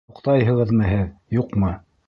[0.11, 1.05] Туҡтайһығыҙмы һеҙ,
[1.39, 1.73] юҡмы?!